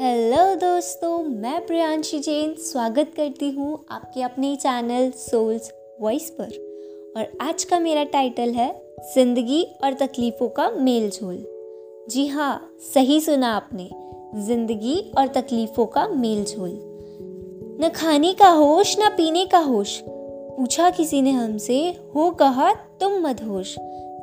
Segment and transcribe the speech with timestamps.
[0.00, 6.50] Hello दोस्तों, मैं प्रियांशी जैन स्वागत करती हूँ आपके अपने चैनल सोल्स वॉइस पर।
[7.16, 8.68] और आज का मेरा टाइटल है,
[9.14, 11.36] ज़िंदगी और तकलीफ़ों का मेल झोल
[12.10, 13.88] जी हाँ सही सुना आपने,
[14.46, 16.78] ज़िंदगी और तकलीफ़ों का मेल झोल
[17.80, 21.78] न खाने का होश, न पीने का होश, पूछा किसी ने हमसे,
[22.14, 23.76] हो कहा तुम मदहोश।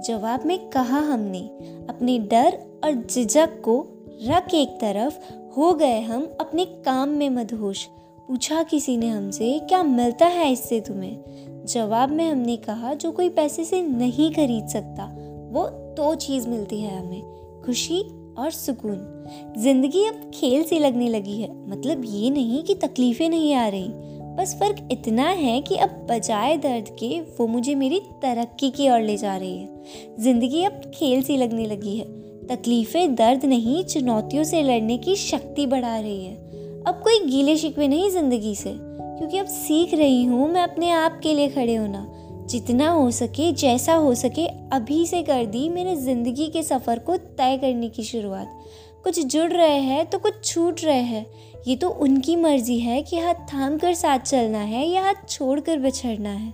[0.07, 1.47] जवाब में कहा हमने,
[1.89, 3.85] अपने डर और झिझक को
[4.27, 5.13] रख एक तरफ़
[5.57, 7.85] हो गए हम अपने काम में मदहोश।
[8.27, 11.65] पूछा किसी ने हमसे, क्या मिलता है इससे तुम्हें?
[11.67, 15.05] जवाब में हमने कहा, जो कोई पैसे से नहीं खरीद सकता,
[15.51, 17.21] वो दो चीज़ मिलती है हमें,
[17.65, 18.01] खुशी
[18.37, 19.25] और सुकून।
[19.57, 23.87] ज़िंदगी अब खेल से लगने लगी है मतलब ये नहीं कि तकलीफ़ें नहीं आ रही।
[24.35, 29.01] बस फ़र्क इतना है कि अब बजाय दर्द के, वो मुझे मेरी तरक्की की ओर
[29.01, 29.83] ले जा रही है।
[30.19, 35.65] ज़िंदगी अब खेल सी लगने लगी है तकलीफ़ें दर्द नहीं, चुनौतियों से लड़ने की शक्ति
[35.65, 36.35] बढ़ा रही है।
[36.83, 41.19] अब कोई गीले शिकवे नहीं ज़िंदगी से, क्योंकि अब सीख रही हूँ मैं अपने आप
[41.23, 42.07] के लिए खड़े होना।
[42.49, 47.17] जितना हो सके, जैसा हो सके, अभी से कर दी मेरे ज़िंदगी के सफ़र को
[47.17, 48.59] तय करने की शुरुआत।
[49.03, 51.25] कुछ जुड़ रहे हैं तो कुछ छूट रहे हैं।
[51.67, 55.59] ये तो उनकी मर्ज़ी है कि हाथ थाम कर साथ चलना है या हाथ छोड़
[55.59, 56.53] कर बिछड़ना है।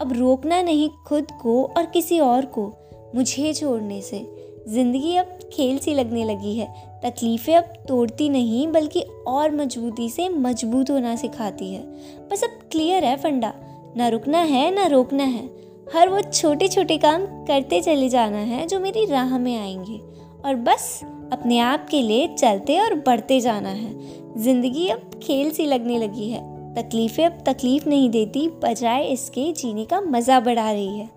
[0.00, 2.64] अब रोकना नहीं खुद को और किसी और को,
[3.14, 4.18] मुझे छोड़ने से।
[4.68, 6.66] ज़िंदगी अब खेल सी लगने लगी है।
[7.04, 11.82] तकलीफ़ें अब तोड़ती नहीं, बल्कि और मजबूती से मज़बूत होना सिखाती है।
[12.32, 13.52] बस अब क्लियर है फंडा।
[13.96, 15.50] ना रुकना है, ना रोकना है।
[15.94, 19.98] हर वो छोटे छोटे काम करते चले जाना है जो मेरी राह में आएँगे।
[20.44, 21.00] और बस
[21.32, 23.94] अपने आप के लिए चलते और बढ़ते जाना है।
[24.38, 29.84] ज़िंदगी अब खेल सी लगने लगी है। तकलीफ़ें अब तकलीफ़ नहीं देती, बजाय इसके जीने
[29.84, 31.08] का मज़ा बढ़ा रही है।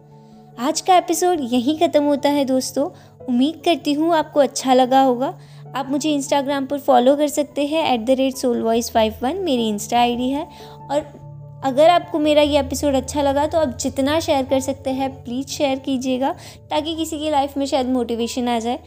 [0.60, 2.90] आज का एपिसोड यहीं ख़त्म होता है दोस्तों।
[3.30, 5.34] उम्मीद करती हूँ आपको अच्छा लगा होगा।
[5.76, 9.38] आप मुझे इंस्टाग्राम पर फॉलो कर सकते हैं at the rate soul voice five one
[9.38, 10.48] मेरी इंस्टा आईडी है।
[10.92, 15.12] और अगर आपको मेरा ये एपिसोड अच्छा लगा तो आप जितना शेयर कर सकते हैं
[15.24, 16.32] प्लीज़ शेयर कीजिएगा,
[16.70, 18.80] ताकि किसी की लाइफ में शायद मोटिवेशन आ जाए।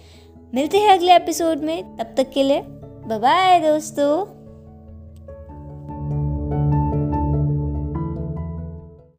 [0.54, 4.35] मिलते हैं अगले एपिसोड में, तब तक के लिए बाय बाय दोस्तों।